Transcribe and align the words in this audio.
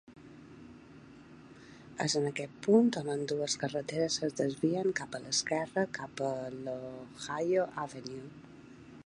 És 2.05 2.15
en 2.19 2.25
aquest 2.29 2.55
punt 2.67 2.89
on 3.01 3.11
ambdues 3.17 3.57
carreteres 3.65 4.17
es 4.29 4.35
desvien 4.41 4.91
cap 5.01 5.19
a 5.19 5.21
l'esquerra, 5.27 5.85
cap 6.01 6.27
la 6.27 6.75
Ohio 6.89 7.69
Avenue. 7.87 8.29